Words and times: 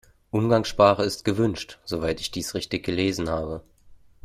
Umgangssprache 0.31 1.03
ist 1.03 1.25
gewünscht, 1.25 1.77
soweit 1.85 2.19
ich 2.21 2.31
dies 2.31 2.55
richtig 2.55 2.83
gelesen 2.83 3.29
habe. 3.29 3.61